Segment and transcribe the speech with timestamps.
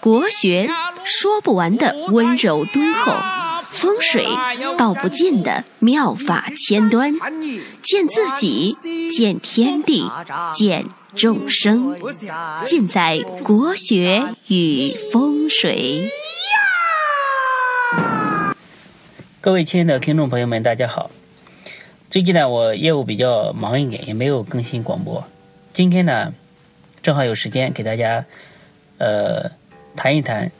[0.00, 0.68] 国学
[1.04, 3.14] 说不完的温柔敦厚，
[3.62, 4.26] 风水
[4.76, 7.14] 道不尽的妙法千端，
[7.82, 8.76] 见自己，
[9.10, 10.10] 见天地，
[10.52, 10.84] 见
[11.14, 11.96] 众生，
[12.66, 16.10] 尽在国学与风水。
[19.40, 21.10] 各位亲爱的听众朋友们，大家好。
[22.10, 25.24] 最近呢，我业务比较忙一点，也没有更新广播。
[25.72, 26.34] 今天呢，
[27.02, 28.24] 正好有时间给大家，
[28.98, 29.50] 呃，
[29.96, 30.52] 谈一谈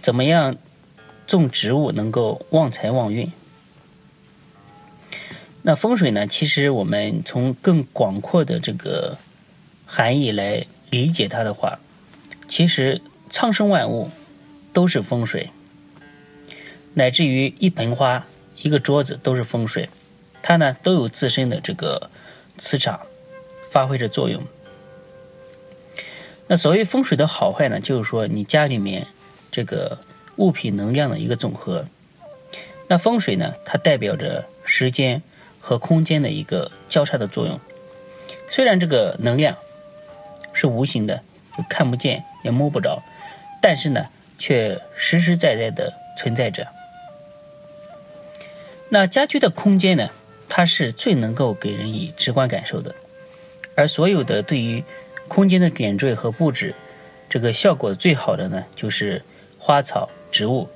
[0.00, 0.56] 怎么样
[1.26, 3.30] 种植物能够旺财旺运。
[5.60, 9.18] 那风水呢，其实我们从更广阔的这个
[9.84, 11.78] 含义来理解它的话，
[12.48, 14.10] 其实苍生万物
[14.72, 15.50] 都是风水，
[16.94, 18.24] 乃至于一盆花、
[18.62, 19.90] 一个桌子都是风水。
[20.40, 22.08] 它呢都有自身的这个
[22.56, 23.00] 磁场
[23.70, 24.42] 发挥着作用。
[26.48, 29.06] 那所谓风水的好坏呢，就是说你家里面
[29.50, 29.98] 这个
[30.36, 31.84] 物品能量的一个总和。
[32.88, 35.22] 那风水呢，它代表着时间
[35.60, 37.58] 和空间的一个交叉的作用。
[38.48, 39.56] 虽然这个能量
[40.52, 41.22] 是无形的，
[41.68, 43.02] 看不见也摸不着，
[43.60, 44.06] 但是呢，
[44.38, 46.68] 却实实在在的存在着。
[48.88, 50.10] 那家居的空间呢？
[50.48, 52.94] 它是最能够给人以直观感受的，
[53.74, 54.84] 而所有的对于
[55.28, 56.74] 空间的点缀和布置，
[57.28, 59.22] 这个效果最好的呢，就是
[59.58, 60.68] 花草植物。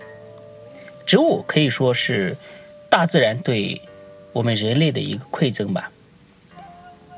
[1.06, 2.36] 植物可以说是
[2.88, 3.80] 大自然对
[4.32, 5.90] 我们人类的一个馈赠吧。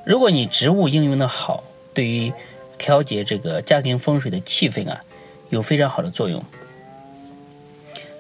[0.05, 2.33] 如果你植物应用的好，对于
[2.79, 5.05] 调节这个家庭风水的气氛啊，
[5.51, 6.45] 有非常好的作用。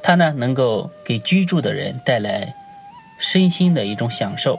[0.03, 2.55] 它呢，能够给居住的人带来。
[3.19, 4.59] 身心的一种享受，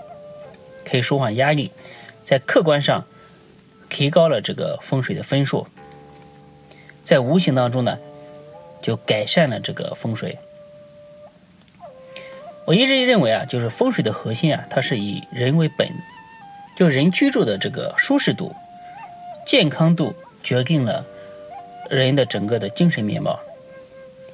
[0.86, 1.74] 可以舒缓压力，
[2.24, 3.06] 在客观上
[3.94, 5.68] 提高了这个风水的分数，
[7.04, 7.98] 在无形当中呢，
[8.82, 10.38] 就改善了这个风水。
[12.66, 15.88] 我一直认为啊，就是风水的核心啊，它是以人为本，
[16.76, 18.54] 就人居住的这个舒适度、
[19.46, 21.06] 健康度，决定了
[21.90, 23.40] 人的整个的精神面貌，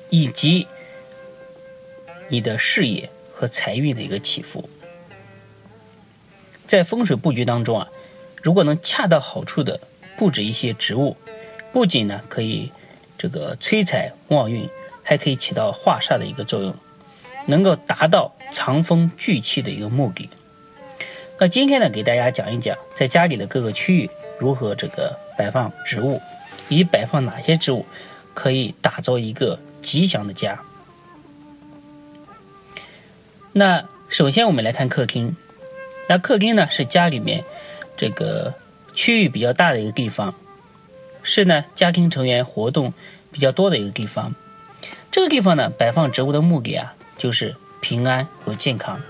[0.09, 0.68] 以及
[2.30, 3.09] 你的事业。
[3.31, 4.69] 和财运的一个起伏，
[6.68, 7.88] 在风水布局当中啊，
[8.42, 9.80] 如果能恰到好处的
[10.18, 11.16] 布置一些植物，
[11.72, 12.72] 不仅呢可以
[13.18, 14.70] 这个催财旺运，
[15.04, 16.76] 还可以起到化煞的一个作用，
[17.46, 20.30] 能够达到藏风聚气的一个目的。
[21.38, 26.22] 那今天呢，给大家讲一讲在家里的各个区域如何这个摆放植物，
[26.68, 27.86] 以摆放哪些植物
[28.34, 30.62] 可以打造一个吉祥的家。
[33.54, 35.36] 那首先我们来看客厅，
[36.08, 37.44] 那客厅呢是家里面
[38.00, 38.54] 这个
[38.96, 40.34] 区域比较大的一个地方，
[41.22, 42.94] 是呢家庭成员活动
[43.30, 44.34] 比较多的一个地方。
[45.12, 49.02] 这个地方呢摆放植物的目的啊，就是平安和健康。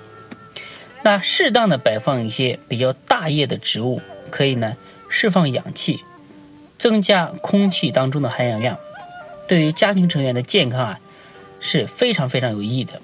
[1.04, 4.02] 那适当的摆放一些比较大叶的植物，
[4.32, 4.76] 可以呢
[5.08, 6.04] 释放氧气，
[6.80, 8.80] 增加空气当中的含氧量，
[9.48, 11.00] 对于家庭成员的健康啊
[11.60, 13.00] 是非常非常有益的。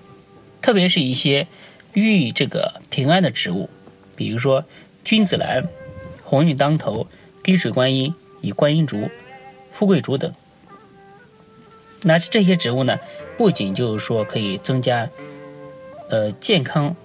[0.64, 1.46] 特别是一些
[1.94, 3.70] 寓意这个平安的植物，
[4.16, 4.66] 比如说
[5.06, 5.64] 君子兰、
[6.24, 7.08] 鸿运当头、
[7.44, 9.10] 滴水观音、以观音竹、
[9.72, 10.34] 富贵竹等。
[12.02, 13.00] 那这些植物呢，
[13.38, 15.08] 不仅就是说可以增加
[16.10, 16.96] 呃健康，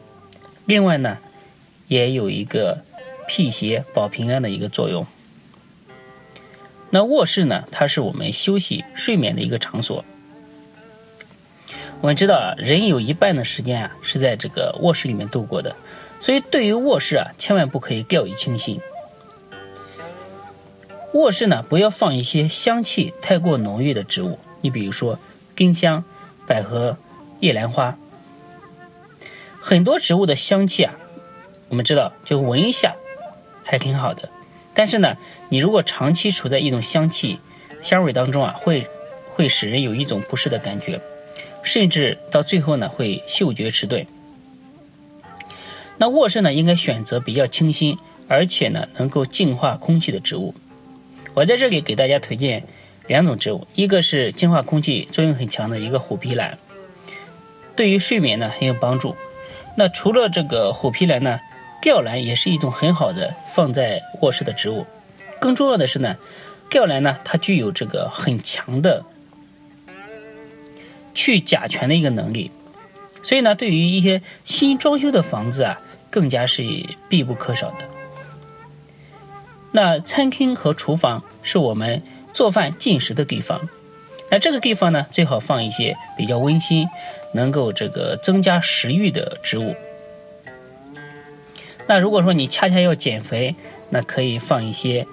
[0.65, 1.19] 另外呢，
[1.89, 2.83] 也有一个
[3.29, 5.07] 辟邪保平安的一个作用。
[6.89, 10.05] 那卧室呢，它是我们休息睡眠的一个场所。
[12.01, 15.77] 我们知道啊，人有一半的时间啊是在这个卧室里面度过的，
[16.21, 18.79] 所以对于卧室啊，千万不可以掉以轻心。
[21.15, 25.19] 卧室呢，不要放一些香气太过浓郁的植物，你比如说
[25.57, 26.05] 丁香、
[26.47, 26.97] 百合、
[27.41, 27.97] 夜兰花。
[29.61, 30.95] 很多植物的香气啊，
[31.69, 32.95] 我们知道就闻一下
[33.65, 34.29] 还挺好的，
[34.73, 35.17] 但是呢，
[35.49, 37.41] 你如果长期处在一种香气、
[37.83, 38.87] 香味当中啊，会
[39.35, 41.01] 会使人有一种不适的感觉。
[41.63, 44.07] 甚至到最后呢，会嗅觉迟钝。
[46.01, 50.55] 那卧室呢，应该选择比较清新，而且呢，能够净化空气的植物。
[51.35, 52.65] 我在这里给大家推荐
[53.07, 56.57] 两种植物，一个是净化空气作用很强的一个虎皮兰，
[57.77, 59.15] 对于睡眠呢很有帮助。
[59.77, 61.39] 那除了这个虎皮兰呢，
[61.83, 64.87] 吊兰也是一种很好的放在卧室的植物。
[65.39, 66.17] 更重要的是呢，
[66.71, 69.05] 吊兰呢，它具有这个很强的。
[71.13, 72.51] 去甲醛的一个能力，
[73.23, 76.63] 所以呢，对于一些新装修的房子啊，更加是
[77.09, 77.89] 必不可少的。
[79.73, 82.03] 那餐厅和厨房是我们
[82.33, 83.69] 做饭进食的地方。
[84.31, 86.89] 那这个地方呢，最好放一些比较温馨，
[87.35, 89.75] 能够这个增加食欲的植物。
[91.87, 93.55] 那如果说你恰恰要减肥，
[93.89, 95.07] 那可以放一些，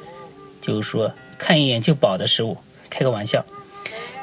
[0.61, 2.57] 就是说看一眼就饱的食物。
[2.89, 3.45] 开个玩笑。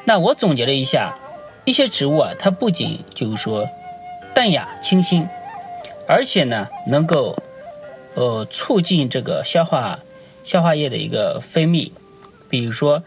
[0.04, 1.16] 那我总结了一下，
[1.64, 3.68] 一些植物啊，它不仅就是说
[4.34, 5.26] 淡雅清新，
[6.06, 7.36] 而且呢能够
[8.14, 9.98] 呃促进这个消化
[10.44, 11.92] 消化液的一个分泌，
[12.48, 13.02] 比如说。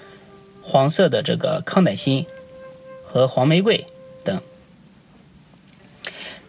[0.70, 2.26] 黄色的这个康乃馨
[3.06, 3.88] 和黄玫瑰
[4.26, 4.42] 等，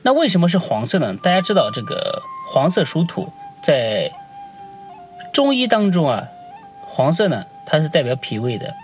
[0.02, 1.16] 那为什么是黄色呢？
[1.22, 4.10] 大家知道这个黄色属土，在
[5.32, 6.26] 中医当中啊，
[6.88, 8.74] 黄色呢它是代表脾胃的，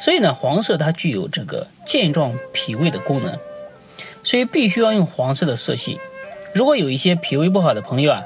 [0.00, 3.38] 所以呢黄色它具有这个健壮脾胃的功能，
[4.24, 6.00] 所以必须要用黄色的色系。
[6.54, 8.22] 如果有一些脾胃不好的朋友啊，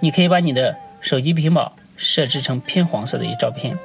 [0.00, 3.76] 你可以把你的手机屏保设置成偏黄色的一照片。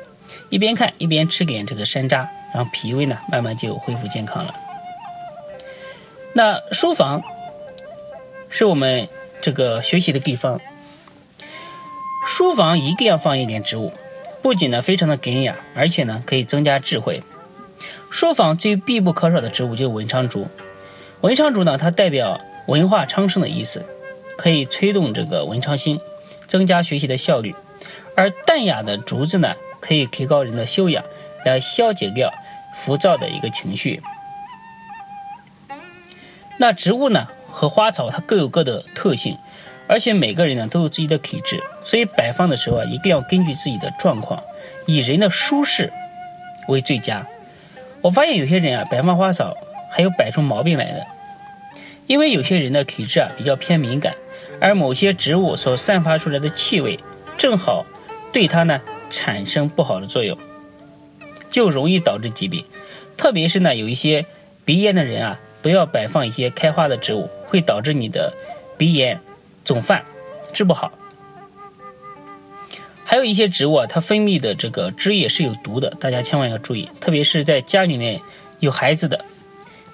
[0.49, 4.53] 一边看一边吃点这个山楂，然后脾胃呢慢慢就恢复健康了。
[6.33, 7.23] 那书房
[8.49, 9.07] 是我们
[9.41, 10.61] 这个学习的地方，
[12.27, 13.91] 书房一定要放一点植物，
[14.43, 17.23] 不仅呢非常的典雅，而且呢可以增加智慧。
[18.11, 20.47] 书房最必不可少的植物就是文昌竹，
[21.21, 22.39] 文昌竹呢它代表
[22.69, 23.85] 文化昌盛的意思，
[24.37, 25.99] 可以催动这个文昌星，
[26.47, 27.53] 增加学习的效率。
[28.15, 29.55] 而淡雅的竹子呢。
[29.81, 31.05] 可以提高人的修养，
[31.45, 32.33] 来消解掉
[32.75, 34.01] 浮躁的一个情绪。
[36.57, 39.37] 那植物呢和花草它各有各的特性，
[39.87, 44.43] 而且每个人呢都有自己的体质，所以摆放的时候啊一定要根据自己的状况，
[44.85, 45.93] 以人的舒适
[46.67, 47.25] 为最佳。
[48.01, 49.55] 我发现有些人啊摆放花草
[49.89, 51.07] 还有摆出毛病来的，
[52.09, 54.15] 因为有些人的体质啊比较偏敏感，
[54.59, 56.99] 而某些植物所散发出来的气味
[57.37, 57.85] 正好
[58.33, 58.81] 对它呢。
[59.11, 60.37] 产生不好的作用，
[61.49, 62.63] 就容易导致疾病。
[63.17, 64.27] 特别是呢，有一些
[64.65, 68.31] 鼻炎的人啊，不要摆放一些开花的植物，会导致你的
[68.77, 69.19] 鼻炎、
[69.65, 70.05] 总犯，
[70.53, 70.91] 治不好。
[73.03, 76.87] 还有一些植物啊，它分泌的这个汁液是有毒的，大家千万要注意。
[76.99, 78.21] 特别是在家里面
[78.59, 79.25] 有孩子的，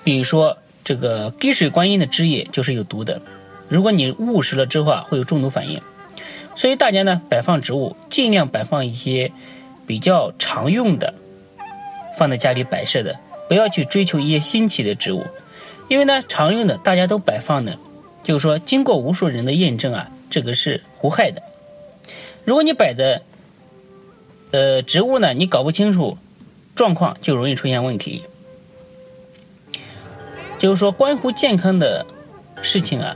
[0.04, 3.20] 比如说这个滴水观音的汁液就是有毒的，
[3.68, 5.82] 如果你误食了之后啊，会有中毒反应。
[6.56, 9.32] 所以大家呢，摆放植物尽量摆放一些
[9.88, 11.16] 比较常用的，
[12.18, 15.26] 放在家里摆设的，不要去追求一些新奇的植物，
[15.90, 17.80] 因为呢，常用的大家都摆放的，
[18.24, 21.42] 就是说经过无数人的验证啊，这个是无害的。
[22.46, 23.24] 如果你摆的
[24.52, 26.16] 呃植物呢，你搞不清楚
[26.76, 28.24] 状况，就容易出现问题。
[30.66, 32.04] 就是说，关乎健康的
[32.64, 33.16] 事情啊，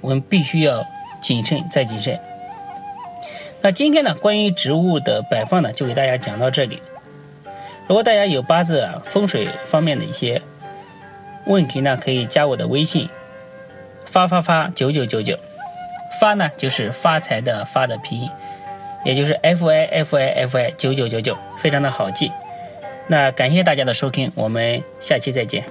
[0.00, 0.84] 我们必须要
[1.20, 2.18] 谨慎再谨慎。
[3.60, 6.82] 那今天呢，关于植物的摆放呢，就给大家讲到这里。
[7.86, 10.42] 如果大家有八字啊风水方面的一些
[11.46, 13.08] 问题呢，可以加我的微信，
[14.04, 15.38] 发发发九九九九，
[16.20, 18.28] 发呢就是发财的发的拼音，
[19.04, 22.32] 也就是 f i f i f i 九九九九，非常的好记。
[23.06, 25.62] 那感谢大家的收听，我们下期再见。